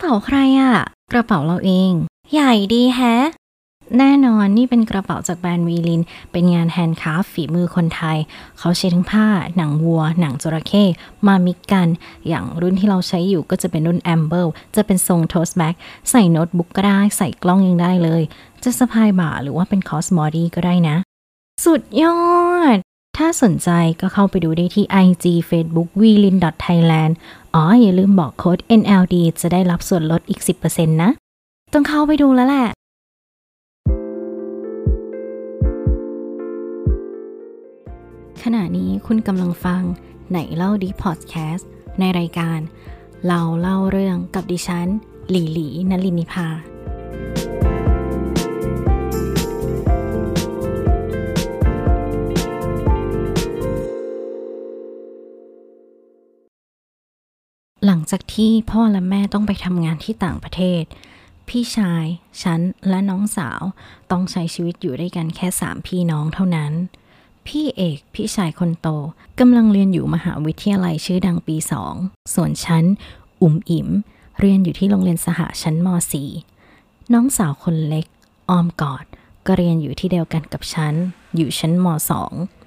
[0.00, 0.74] เป๋าใครอะ
[1.12, 1.92] กระเป๋าเราเอง
[2.32, 3.16] ใหญ่ดีแฮะ
[3.98, 8.18] แน่นอนนี่เป็นกระเป๋าจากแบรนด์วีลิน เป็นงาน handcraft ฝีมือคนไทย
[8.58, 9.26] เขาใช้ทั้งผ้า
[9.56, 10.84] หนังวัว หนังจระเข้
[11.26, 11.88] มา mix กัน
[12.28, 15.74] อย่างรุ่นที่เราใช้อยู่ก็จะเป็นรุ่น Amble จะเป็นทรง tote bag
[16.10, 18.22] ใส่โน้ตบุ๊กก็ได้ ใส่กล้องยังได้เลย
[18.64, 20.96] จะสะพายบ่าหรือว่าเป็น crossbody ก็ได้นะ
[21.64, 22.20] สุดยอ
[22.74, 22.76] ด
[23.16, 23.70] ถ้าสนใจ
[24.00, 27.12] ก็เข้าไปดูได้ที่ IG Facebook w e l i n Thailand
[27.56, 31.10] อ๋อ อย่าลืมบอกโค้ด NLD จะได้รับส่วนลดอีก 10%นะ
[31.72, 32.68] ต้องเข้าไปดูแล้วแหละ
[38.42, 39.82] ขณะนี้คุณกำลังฟัง
[40.30, 41.68] ไหนเล่าดีพอดแคสต์
[41.98, 42.58] ในรายการ
[43.26, 44.88] เราเล่าเรื่องกับดิฉัน
[45.30, 46.48] หลีหลีนลินิพา
[58.10, 60.82] จากที่พ่อและแม่ต้องไปทำงานที่ต่างประเทศ
[61.48, 62.04] พี่ชาย
[62.42, 63.62] ฉัน และน้องสาว
[64.10, 66.72] ต้องใช้ชีวิตอยู่ด้วยกันแค่สามพี่น้องเท่านั้น
[67.46, 68.88] พี่เอกพี่ชายคนโต
[69.40, 71.94] กำลังเรียนอยู่มหาวิทยาลัยชื่อดังปีสอง
[72.34, 72.84] ส่วนฉัน
[73.42, 73.88] อุ๋มอิ๋ม
[74.40, 75.88] เรียนอยู่ที่โรงเรียนสหชั้นม
[76.50, 78.06] .4 น้องสาวคนเล็ก
[78.50, 79.04] ออมกอด
[79.46, 80.94] ก็เรียนอยู่ที่เดียวกันกับฉัน
[81.36, 81.86] อยู่ชั้นม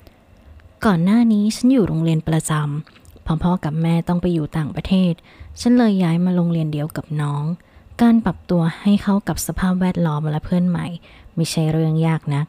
[0.01, 5.13] .2 ก่อนหน้านี้ฉันอยู่โรงเรียนประจำพอพ่อกับแม่ต้องไปอยู่ต่างประเทศ
[5.59, 7.43] ฉันเลยย้ายมาโรงเรียนเดียวกับน้อง
[8.01, 10.87] การปรับตัวให้เข้ากับสภาพแวดล้อมและเพื่อนใหม่
[11.35, 12.45] ไม่ใช่เรื่องยากนัก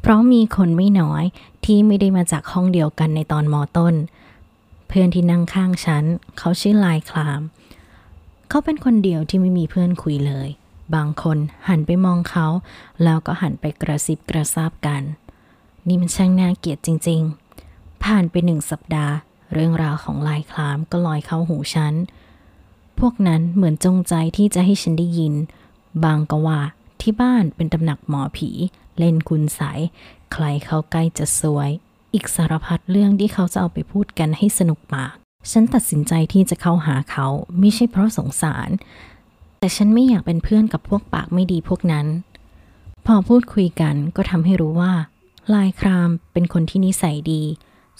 [0.00, 1.24] เพราะมีคนไม่น้อย
[1.64, 3.94] ที่ไม่ได้มาจากห้องเดียวกันในตอนมอต้น
[4.88, 6.04] เพื่อนที่นั่งข้างฉัน
[6.38, 7.40] เขาชื่อลายคลาม
[8.48, 10.48] เขาเป็นคนเดียวที่ไม่มีเพื่อนคุยเลย
[10.94, 12.46] บางคนหันไปมองเขา
[13.04, 15.02] แล้วก็หันไปกระซิบกระซาบกัน
[15.86, 17.20] นี่มันช่างน่าเกลียดจริง
[17.62, 19.14] ๆ ผ่านไปหนึ่งสัปดาห์
[19.52, 21.94] เรื่องราวของลายคลามก็ลอยเข้าหูฉัน
[23.00, 25.34] พวกนั้นเหมือนจงใจที่จะให้ฉันได้ยิน
[26.04, 26.60] บางก็ว่า
[27.00, 28.50] ที่บ้านเป็นตำหนักหมอผี
[28.98, 29.80] เล่นคุณใสย
[30.32, 31.70] ใครเข้าใกล้จะสวย
[32.14, 35.14] อีกสารพัดเรื่องที่เขาจะเอาไปพูดกันให้สนุกปาก
[35.50, 37.26] ฉันตัดสินใจที่จะเข้าหาเขา
[37.58, 38.68] ไม่ใช่เพราะสงสาร
[39.60, 42.06] แต่ฉันไม่อยากเป็นเพื่อนกับพวกปากไม่ดีพวกนั้น
[43.06, 44.92] พอพูดคุยกันก็ทำให้รู้ว่า
[45.54, 47.42] ลายครามเป็นคนที่นิสัยดี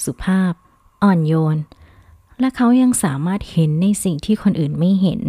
[0.04, 0.52] สุภาพ
[1.02, 1.56] อ่อนโยน
[2.40, 5.20] และเขายังสามารถเห็นในสิ่งที่คนอื่นไม่เห็น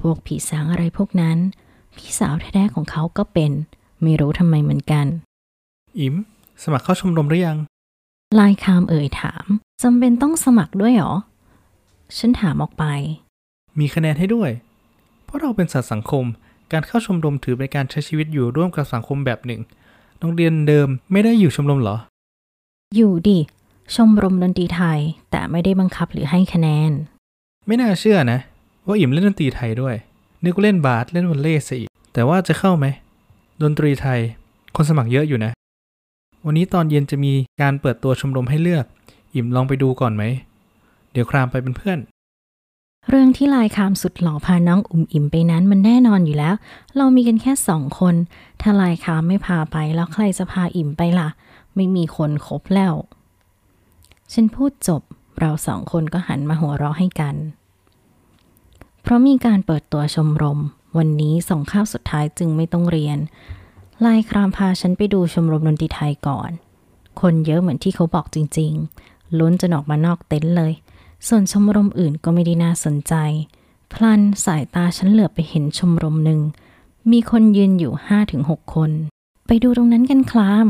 [0.00, 1.38] พวกผีสางอะไรพวกนั้น
[1.96, 3.52] พี่สาวแท้ๆของเขาก็เป็น
[4.02, 5.06] ไม่รู้ทำไมเหมือนกัน
[5.98, 6.14] อิม
[6.62, 7.58] สมัครเข้าชมรมหรือยัง
[8.38, 9.44] ลายคามเอ่ยถาม
[9.82, 11.12] จำเป็นต้องสมัครด้วยเหรอ
[12.18, 12.84] ฉันถามออกไป
[13.78, 14.50] มีคะแนนให้ด้วย
[15.24, 16.24] เพราะเราเป็นสัตว์สังคม
[16.72, 19.60] การเข้าชมรมถือเป็นการใช้ชีวิตอยู่ร่วมกับสังคมแบบหนึ่ง
[20.18, 21.96] โรงเรียนเดิมไม่ได้อยู่ชมรมเหรอ
[22.96, 23.38] อยู่ดิ
[23.94, 24.98] ชมรมดนตรีไทย
[25.30, 26.92] แต่ไม่ได้บังคับหรือให้คะแนน
[27.66, 28.38] ไม่น่าเชื่อนะ
[28.86, 29.94] ว่าอิ่มเล่นดนตรีไทยด้วย
[30.44, 32.86] นึกว่าเล่นบาสเล่นวอลเลย์ซะอีก แต่ว่าจะเข้าไหม
[33.62, 34.20] ดนตรีไทย
[34.76, 35.52] คนสมัครเยอะอยู่นะ
[36.44, 37.32] วันนี้ตอนเย็นจะมี
[37.62, 38.84] การเปิดตัวชมรมให้เลือก
[39.34, 40.22] อิ่มลองไปดูก่อนไหม
[41.12, 41.98] เดี๋ยวครามไปเป็นเพื่อน
[43.08, 46.54] เรื่องที่ลายคามสุดหล่อพาน้องอุ่มอิ่มไปนั้นมันแน่นอนอยู่แล้ว
[46.96, 48.14] เรามีกันแค่สองคน
[48.60, 51.28] ถ้าลายคามไม่พาไปแล้วใครจะพาอิ่มไปล่ะ
[51.74, 52.94] ไม่มีคนคบแล้ว
[54.32, 55.02] ฉันพูดจบ
[55.38, 57.36] เราสองคนก็หันมาหัวเราะให้กัน
[59.02, 60.60] เพราะมีการเปิดตัวชมรม
[60.98, 63.18] วันนี้ส่งข้าวสุดท้ายจึงไม่ต้องเรียน
[64.04, 66.50] ลายครามพาฉันไปดูชมรมดนตรีไทยก่อน
[67.20, 68.72] คนเยอะเหมือนที่เขาบอกจริง
[69.04, 70.72] ๆ ล้นจนออกมานอกเต็นท์เลย
[71.28, 73.14] ส่วนชมรมอื่นก็ไม่ได้น่าสนใจ
[73.92, 76.40] พลันสายตาฉันเหลือบไปเห็นชมรมหนึ่ง
[77.10, 78.90] มีคนยืนอยู่ห้าถึงหกคน
[79.46, 80.66] ไปดูตรงนั้นกันคลาม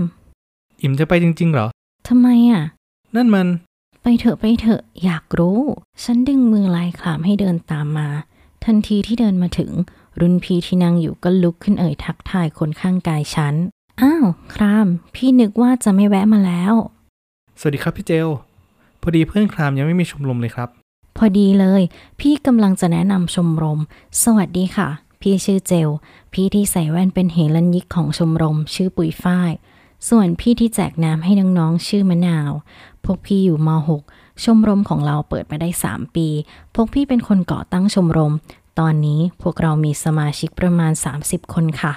[0.83, 1.67] อิ่มจะไปจริง ๆ เหรอ
[2.09, 2.63] ทำไมอะ
[3.17, 3.49] นั่นมัน
[4.03, 5.61] ไปเถอะไปเถอะอยากรู้
[6.05, 8.09] ฉันดึงมือลายคลามให้เดินตามมา
[8.65, 9.71] ทันทีที่เดินมาถึง
[10.21, 13.55] รุ่นพี่ที่นั่งอยู่ก็ลุกขึ้นเอ่ยทักทายคนข้างกายฉัน
[14.01, 14.25] อ้าว
[14.55, 16.75] คราม พี่นึกว่าจะไม่แวะมาแล้ว
[17.61, 18.29] สวัสดีครับพี่เจล
[19.03, 20.69] พอดีเพื่อนครามยังไม่มีชมรมเลยครับ
[21.17, 21.83] พอดีเลย
[22.21, 23.81] พี่กำลังจะแนะนำชมรม
[24.23, 24.89] สวัสดีค่ะ
[25.21, 25.89] พี่ชื่อเจล
[26.33, 29.53] พี่ที่ใส่แว่นเป็นเฮลันยิกของชมรม ชื่อปุยฝ้าย
[30.09, 32.51] ส่วนพี่ที่แจกน้ำให้น้องๆชื่อมะนาว
[33.07, 33.69] พวกพี่อยู่ม
[34.09, 36.29] .6 ชมรมของเราเปิดมาได้ 3 ปี
[36.75, 38.35] พวกพี่เป็นคนก่อตั้งชมรม
[38.79, 40.93] ตอนนี้พวกเรามีสมาชิกประมาณ
[41.23, 41.93] 30 คนค่ะ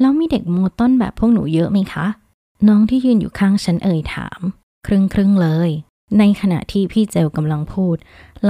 [0.00, 2.06] แล้วมีเด็กโมต้นแบบพวกหนูเยอะไหมคะ
[2.68, 4.40] น้องที่ยืนอยู่ข้างฉันเอ่ยถาม
[4.86, 5.70] ครึ่งครึ่งๆเลย
[6.18, 7.96] ในขณะที่พี่เจลกำลังพูด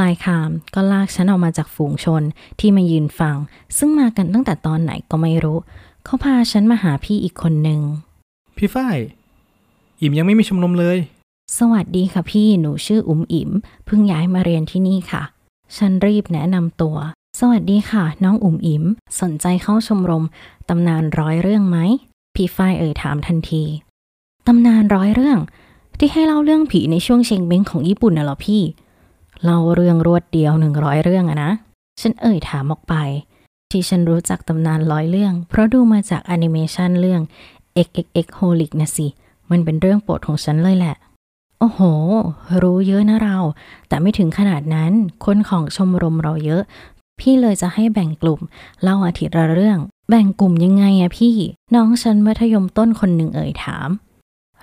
[0.01, 2.23] ลายคามก็ลากฉันออกมาจากฝูงชน
[2.61, 3.37] ที่มายืนฟัง
[3.79, 5.59] ซึ่งมากันตั้งแต่ตอนไหนก็ไม่รู้
[6.05, 7.81] เขาพาฉันมาหาพี่อีกคนหนึ่ง
[8.57, 8.99] พี่ฝ้าย
[10.01, 10.99] อิ่มยังไม่มีชมรมเลย
[11.59, 13.51] สวัสดีค่ะพี่ หนูชื่ออุ๋มอิ๋ม
[13.87, 15.23] เพิ่งย้ายมาเรียนที่นี่ค่ะ
[15.77, 16.97] ฉันรีบแนะนำตัว
[17.41, 18.85] สวัสดีค่ะ น้องอุ๋มอิ๋ม
[19.21, 20.25] สนใจเข้าชมรม
[20.69, 21.79] ตำนานร้อยเรื่องไหม
[22.35, 23.63] พี่ฝ้ายเอ่ยถามทันที
[24.47, 25.39] ตำนานร้อยเรื่อง
[25.99, 28.63] ที่ให้เล่าเรื่องผีในช่วงเชงเม้งของญี่ปุ่นน่ะเหรอพี่
[29.45, 31.53] เล่าเรื่องรวดเดียวหนึ่งร้อยเรื่องอะนะ
[32.01, 32.95] ฉันเอ่ยถามออกไป
[33.71, 37.21] ที่ฉันรู้จักตำนานร้อยเรื่อง เพราะดูมาจากแอนิเมชันเรื่อง
[37.87, 39.07] XXX Holic นะสิ
[39.51, 40.97] มันเป็นเรื่องโปรดของฉันเลยแหละ
[41.67, 41.83] อ้โห
[42.63, 43.39] รู้เยอะนะเรา
[43.89, 44.93] แต่ไม่ถึงขนาดนั้น
[45.25, 46.63] คนของชมรมเราเยอะ
[47.21, 48.41] พี่เลยจะให้แบ่งกลุ่ม
[48.83, 49.79] เล่าอาทิตย์ละเรื่อง
[50.11, 51.37] แบ่งกลุ่มยังไงอะพี่
[51.75, 53.89] น้องฉันมัธยมต้นคนหนึ่งเอ่ยถาม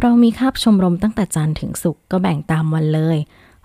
[0.02, 3.18] เรามีคาบชมรมตั้งแต่จันทร์ถึงศุกร์ก็แบ่งตามวันเลย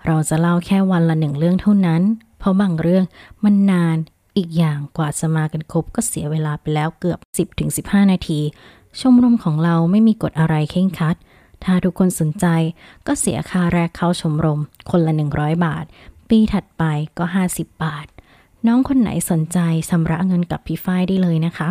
[0.05, 2.01] เราจะเล่าแค่วันละหนึ่งเรื่องเท่านั้น
[2.39, 3.05] เพราะบางเรื่อง
[3.43, 3.97] มันนาน
[4.37, 7.19] อีกอย่างกว่าจะมากันครบก็เสียเวลาไปแล้วเกือบ
[7.65, 8.39] 10-15 นาที
[8.99, 11.15] ชมรมของเราไม่มีกฎอะไรเข่งคัด
[11.63, 12.45] ถ้าทุกคนสนใจ
[13.07, 14.59] ก็เสียค่าแรกเข้าชมรม
[14.89, 15.85] คนละ 100 บาท
[16.29, 16.83] ปีถัดไป
[17.17, 18.07] ก็ 50 บาท
[18.67, 19.59] น้องคนไหนสนใจ
[19.89, 21.69] ชำระเงินกับพี่ฝ้ายได้เลยนะคะ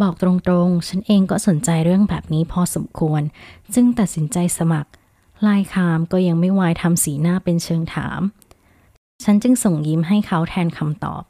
[0.00, 3.22] บอกตรงๆ ฉันเองก็สนใจเรื่องแบบนี้พอสมควร
[3.74, 4.90] จึงตัดสินใจสมัคร
[5.46, 8.20] ลายคามก็ยังไม่วายทำสีหน้าเป็นเชิงถาม
[9.24, 11.22] ฉันจึงส่งยิ้มให้เขาแทนคำตอบ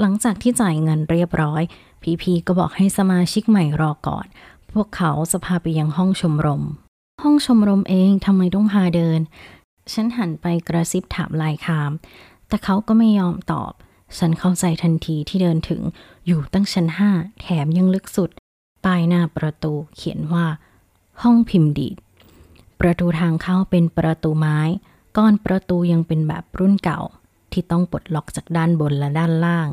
[0.00, 1.62] หลังจากที่จ่ายเงินเรียบร้อย
[2.02, 4.26] พีพีก็บอกให้สมาชิกใหม่รอก่อน
[4.72, 6.64] พวกเขาจะพาไปยังห้องชมรม
[7.22, 9.20] ห้องชมรมเองทำไมต้องพาเดิน
[9.92, 11.92] ฉันหันไปกระซิบถามลายคาม
[12.48, 13.72] แต่เขาก็ไม่ยอมตอบ
[14.18, 15.82] ฉันเข้าใจทันทีที่เดินถึง
[16.26, 17.10] อยู่ตั้งชั้นห้า
[17.40, 18.30] แถมยังลึกสุด
[18.84, 20.46] ป้ายหน้าประตูเขียนว่า
[21.22, 21.96] ห้องพิมพ์ดีด
[22.80, 24.58] ประตูทางเข้าเป็นประตูไม้
[25.16, 27.00] ก้อนประตูยังเป็นแบบรุ่นเก่า
[27.52, 29.68] ที่ต้องปลดล็อกจากด้านบนและด้านล่าง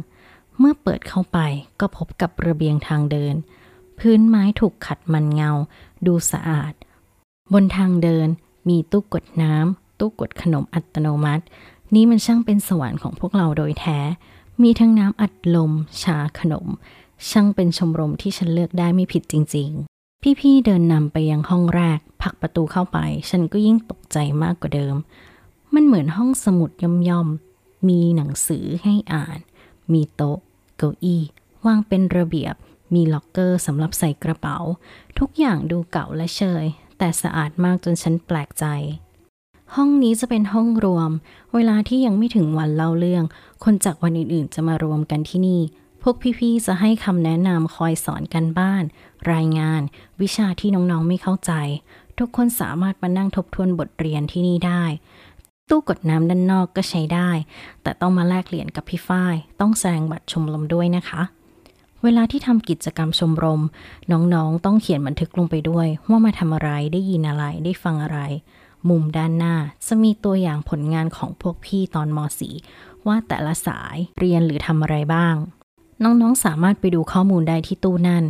[0.59, 1.39] เมื่อเปิดเข้าไป
[1.80, 3.36] ก็พบกับระเบียงทางเดิน
[4.00, 5.51] พื้นไม้ถูกขัดมันเงา
[6.06, 6.74] ดูสะอาด
[7.53, 8.27] บนทางเดิน
[8.69, 11.44] มีตู้กดน้ำตู้กดขนมอัตโนมัติ
[11.95, 14.00] นี่มันช่างเป็นสวรรค์ของพวกเราโดยแท้
[14.62, 15.71] มีทั้งน้ำอัดลม
[16.03, 16.68] ชาขนม
[17.30, 19.69] ช่างเป็นชมรมที่ฉันเลือกได้ไม่ผิดจริง
[20.00, 22.98] ๆ พี่ๆเดินนำไปยังห้องแรกผลักประตูเข้าไป
[23.30, 24.95] ฉันก็ยิ่งตกใจมากกว่าเดิม
[25.74, 26.71] มันเหมือนห้องสมุด
[27.09, 29.39] ย่อมๆมีหนังสือให้อ่าน
[29.94, 30.38] มีโต๊ะ
[30.77, 31.21] เก้าอี้
[31.65, 32.56] วางเป็นระเบียบ
[32.94, 34.58] มีล็อกเกอร์สำหรับใส่กระเป๋า
[35.20, 36.66] ทุกอย่างดูเก่าและเชย
[36.98, 38.66] แต่สะอาดมากจนฉันแปลกใจ
[39.76, 41.12] ห้องนี้จะเป็นห้องรวม
[41.54, 43.24] เวลาที่ยังไม่ถึงวันเล่าเรื่อง
[43.64, 45.62] คนจากวันอื่นๆ จะมารวมกันที่นี่
[46.02, 48.84] พวกพี่ๆ จะให้คำแนะนำคอยสอนกันบ้าน
[49.34, 49.82] รายงาน
[50.22, 51.52] วิชาที่น้องๆ ไม่เข้าใจ
[52.18, 54.84] ทุกคนสามารถมานั่งทบทวนบทเรียนที่นี่ได้
[55.70, 57.30] ตู้กดน้ำด้านนอกก็ใช้ได้
[57.82, 61.22] แต่ต้องมาแลกเหรียญกับพี่ฝ้าย ต้องแสดงบัตรชมรมด้วยนะคะ
[62.06, 63.62] เวลาที่ทำกิจกรรมชมรม
[64.12, 68.19] น้องๆ ต้องเขียนบันทึกลงไปด้วย ว่ามาทำอะไรได้ยินอะไรได้ฟังอะไร
[68.90, 69.56] มุมด้านหน้า
[69.88, 72.19] จะมีตัวอย่างผลงานของพวกพี่ตอนม
[72.63, 75.36] .4 ว่าแต่ละสายเรียนหรือทำอะไรบ้าง
[76.04, 78.24] น้องๆสามารถไปดูข้อมูลได้ที่ตู้นั่น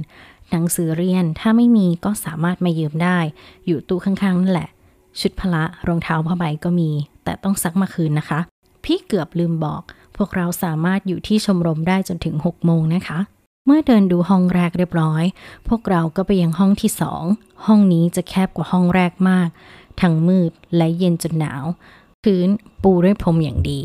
[0.51, 3.19] หนังสือเรียนถ้าไม่มีก็สามารถมายืมได้
[3.65, 4.69] อยู่ตู้ข้างๆนั่นแหละ
[5.19, 6.89] ชุดพละรองเท้าผ้าใบก็มี
[7.23, 8.39] แต่ต้องซักมาคืนนะคะ
[8.83, 9.81] พี่เกือบลืมบอก
[10.17, 13.19] พวกเราสามารถอยู่ที่ชมรมได้จนถึง6โมงนะคะ
[13.67, 15.23] เมื่อเดินดูห้องแรกเรียบร้อย
[15.67, 17.23] พวกเราก็ไปยังห้องที่สอง
[17.65, 19.47] ห้องนี้จะแคบกว่าห้องแรกมาก
[20.01, 21.63] ทั้งมืดและเย็นจนหนาว
[22.23, 22.47] พื้น
[22.83, 23.81] ปูด้วยพรมอย่างดี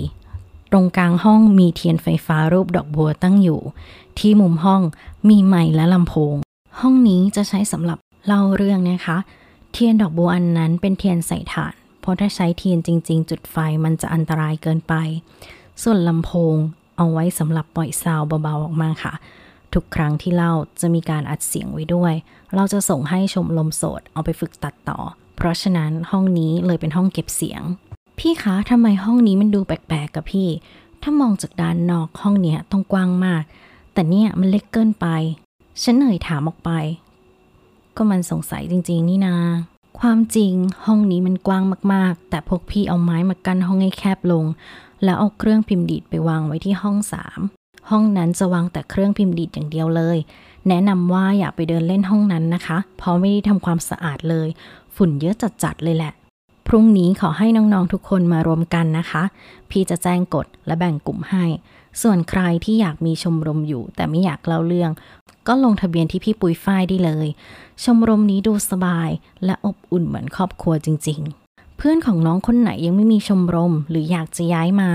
[0.73, 3.61] ตรงกลางห้องมีเทียนไฟฟ้ารูปดอกบัวตั้งอยู่
[4.19, 4.83] ที่มุมห้อง
[5.29, 6.35] มีไมค์และลำโพง
[6.81, 9.19] ห้องนี้จะใช้สำหรับเล่าเรื่องนะคะ
[9.73, 14.95] เทียนดอกบัวอันนั้นเป็นเทียนใส่ถ่าน เพราะถ้าใช้เทียนจริง ๆ จุดไฟมันจะอันตรายเกินไป
[15.83, 16.55] ส่วนลำโพง
[16.97, 19.15] เอาไว้สำหรับปล่อยซาวเบาๆออกมาค่ะ
[19.75, 22.15] ทุกครั้งที่เล่าจะมีการอัดเสียงไว้ด้วย
[22.55, 24.99] เราจะส่งให้ชมลมโสดเอาไปฝึกตัดต่อ
[25.37, 27.63] เพราะฉะนั้นห้องนี้เลยเป็นห้องเก็บเสียง
[28.19, 30.49] พี่คะทำไมห้องนี้มันดูแปลกๆกับพี่
[31.03, 33.43] ถ้ามองจากด้านนอกห้องเนี้ยต้องกว้างมาก
[33.93, 35.07] แต่เนี่ยมันเล็กเกินไป
[35.83, 36.71] ฉันเอ่อยถามออกไป
[37.97, 39.37] ก็มันสงสัยจริง ๆ นี่นา
[40.01, 40.53] ความจริง
[40.85, 44.45] ห้องนี้มันกว้างมากๆ แต่พวกพี่เอาไม้มากั้นห้องให้แคบลง
[45.05, 47.41] แล้วเอาเครื่องพิมพ์ดีดไปวางไว้ที่ห้องสาม
[47.91, 50.19] ห้องนั้นจะวางแต่เครื่องพิมพ์ดีดอย่างเดียวเลย
[50.69, 54.49] แนะนำว่าอย่าไปเดินเล่นห้องนั้นนะคะ เพราะไม่ได้ทำความสะอาดเลย
[54.97, 56.13] ฝุ่นเยอะจัดๆเลยแหละ
[56.67, 59.23] พรุ่งนี้ขอให้น้องๆทุกคนมารวมกันนะคะ
[59.71, 61.45] พี่จะแจ้งกฎและแบ่งกลุ่มให้
[62.03, 64.91] ส่วนใครที่อยากมีชมรมอยู่ แต่ไม่อยากเล่าเรื่อง
[65.47, 67.27] ก็ลงทะเบียนที่พี่ปุยฝ้ายได้เลย
[67.85, 69.11] ชมรมนี้ดูสบาย
[69.45, 74.91] และอบอุ่นเหมือนครอบครัวจริง ๆ เพื่อนของน้องคนไหนยังไม่มีชมรมหรืออยากจะย้ายมา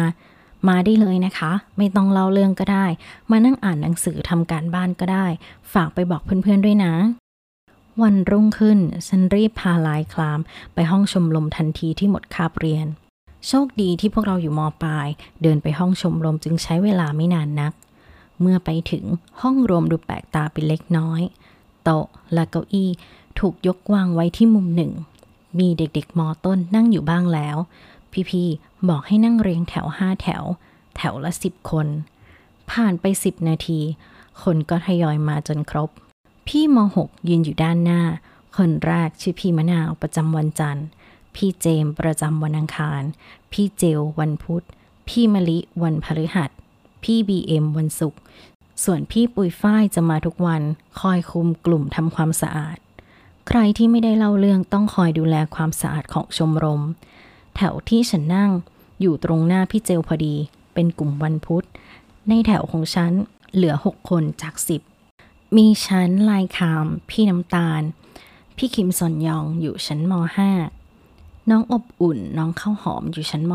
[0.68, 2.86] มาได้เลยนะคะ ไม่ต้องเล่าเรื่องก็ได้
[3.32, 5.26] มานั่งอ่านหนังสือทำการบ้านก็ได้
[5.74, 6.94] ฝากไปบอกเพื่อนๆด้วยนะ
[8.02, 10.40] วันรุ่งขึ้นฉันรีบพาลายคลาม
[10.74, 12.88] ไปห้องชมรมทันทีที่หมดคาบเรียน
[13.48, 15.08] โชคดีที่พวกเราอยู่มปลาย
[15.42, 17.74] เดินไปห้องชมรมจึงใช้เวลาไม่นานนัก
[18.42, 19.06] เมื่อไปถึง
[19.42, 21.22] ห้องรวมดูแปลกตาเป็นเล็กน้อย
[21.84, 22.90] โต๊ะและเก้าอี้
[23.40, 24.92] ถูกยกวางไว้ที่มุมหนึ่ง
[25.60, 27.58] มีเด็กๆมอต้นนั่งอยู่บ้างแล้ว
[28.30, 30.44] พี่ๆ บอกให้นั่งเรียงแถวห้าแถว
[30.96, 31.88] แถวละสิบคน
[32.72, 33.80] ผ่านไปสิบนาที
[34.44, 35.90] คนก็ทยอยมาจนครบ
[36.48, 38.02] พี่มหกยืนอยู่ด้านหน้า
[38.58, 40.86] คนแรกชื่อพี่มะนาวประจำวันจันทร์
[41.36, 43.02] พี่เจมประจำวันอังคาร
[43.52, 44.64] พี่เจลวันพุธ
[45.10, 46.50] พี่มะลิวันพฤหัส
[47.04, 48.20] พี่บีเอ็มวันศุกร์
[48.84, 50.62] ส่วนพี่ปุยฝ้ายจะมาทุกวัน
[51.00, 52.78] คอยคุมกลุ่มทำความสะอาด
[53.48, 56.82] ใครที่ไม่ได้เล่าเรื่องต้องคอยดูแลความสะอาดของชมรม
[57.56, 58.52] แถวที่ฉันนั่ง
[59.02, 60.36] อยู่ตรงหน้าพี่เจลพอดี
[60.74, 61.66] เป็นกลุ่มวันพุธ
[62.30, 63.14] ในแถวของฉัน
[63.54, 64.82] เหลือหกคนจากสิบ
[65.56, 67.82] มีฉันลายคาม พี่น้ำตาล
[68.58, 70.14] พี่คิมซอนยองอยู่ชั้นม
[70.78, 73.54] .5 น้องอบอุ่นน้องข้าวหอมอยู่ชั้นม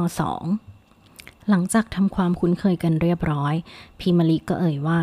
[0.72, 3.54] .2 หลังจากทำความคุ้นเคยกันเรียบร้อย
[3.98, 5.00] พี่มลิก็เอ่ยว่า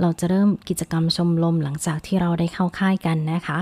[0.00, 3.58] เราจะเริ่มกิจกรรมชมรมหลังจากที่เราได้เข้าค่ายกันนะคะ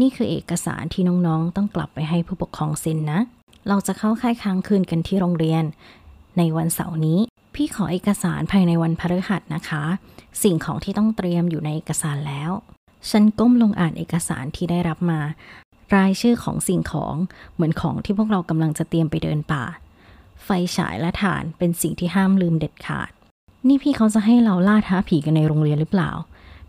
[0.00, 3.20] นี่คือเอกสารที่น้องๆต้องกลับไปให้ผู้ปกครองเซ็นนะ
[3.68, 5.64] เราจะเข้าค่ายค้างคืนกันที่โรงเรียน
[6.38, 7.20] ในวันเสาร์นี้
[7.54, 9.82] พี่ขอเอกสารภายในวันพฤหัสนะคะ
[10.42, 12.50] สิ่งของที่ต้องเตรียมอยู่ในเอกสารแล้ว
[13.10, 15.20] ฉันก้มลงอ่านเอกสารที่ได้รับมา
[15.94, 17.14] รายชื่อของสิ่งของ
[17.54, 19.64] เหมือนของที่พวกเรากำลังจะเตรียมไปเดินป่า
[20.44, 23.10] ไฟฉายและถ่านเป็นสิ่งที่ห้ามลืมเด็ดขาด
[23.68, 26.10] นี่พี่เขาจะให้เราล่าท้าผีกันในโรงเรียนหรือเปล่า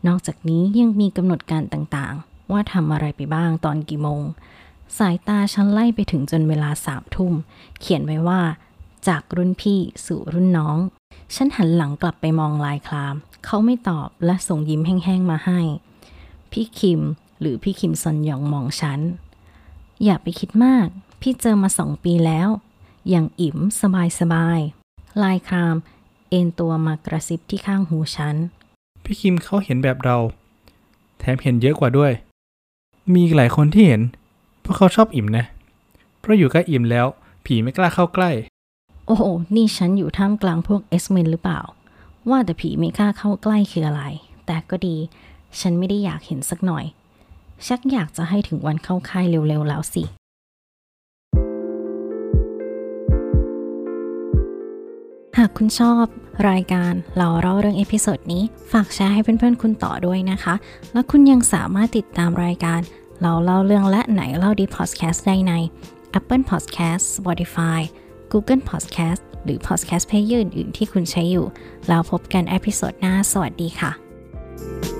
[0.07, 4.21] นอกจากนี้ยังมีกำหนดการต่างๆ ว่าทำอะไรไปบ้างตอนกี่โมง
[4.97, 7.33] สายตาฉันไล่ไปถึงจนเวลาสามทุ่ม
[7.79, 8.41] เขียนไว้ว่า
[9.07, 10.77] จากรุ่นพี่สู่รุ่นน้อง
[11.35, 13.15] ฉันหันหลังกลับไปมองลายคลาม
[13.45, 15.59] เขาไม่ตอบและส่งยิ้มแห้งๆมาให้
[16.51, 17.01] พี่คิม
[17.39, 18.99] หรือพี่คิมซอนยองมองฉัน
[20.03, 20.87] อย่าไปคิดมาก
[21.21, 22.49] พี่เจอมาสองปีแล้ว
[23.09, 25.75] อย่างอิ่มสบายสบายๆลายคราม
[26.29, 28.35] เอ็นตัวมากระซิบที่ข้างหูฉัน
[29.03, 30.17] พี่คิมเขาเห็นแบบเรา
[31.19, 32.11] แถมเห็นเยอะกว่าด้วย
[33.13, 34.01] มีหลายคนที่เห็น
[34.69, 35.45] พราะเขาชอบอิ่มนะ
[36.19, 37.07] เพราะอยู่ใกล้อิ่มแล้ว
[37.45, 38.31] ผีไม่กล้าเข้าใกล้
[39.07, 39.23] โอ้โห
[39.55, 41.61] นี่ฉันอยู่ท่ามกลางพวกเอสเมนหรือเปล่า
[42.29, 44.03] ว่าแต่ผีไม่กล้าเข้าใกล้คืออะไร
[44.45, 44.95] แต่ก็ดี
[45.59, 46.85] ฉันไม่ได้อยากเห็นสักหน่อย
[47.67, 50.03] ชักอยากจะให้ถึงวันเข้าค่ายเร็วๆแล้วสิ
[55.37, 56.05] หากคุณชอบ
[56.49, 60.55] รายการเราเล่าเรื่อง episode นี้ ฝากแชร์ให้เพื่อนๆคุณต่อด้วยนะคะ
[60.93, 62.79] และคุณยังสามารถติดตามรายการ
[63.21, 65.53] เราเล่าเรื่องและไหนเล่าดีพอดแคสต์ได้ใน
[66.19, 67.79] Apple Podcast Spotify
[68.31, 71.45] Google Podcast หรือ Podcast Player อื่นๆที่คุณใช้อยู่
[71.87, 74.96] เราพบกันอพิโซดหน้า สวัสดีค่ะ